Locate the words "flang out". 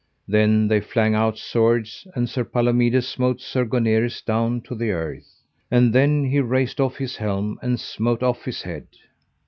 0.81-1.37